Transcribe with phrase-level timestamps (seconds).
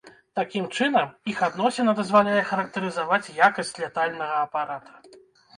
[0.37, 4.93] Такім чынам, іх адносіна дазваляе характарызаваць якасць лятальнага апарата.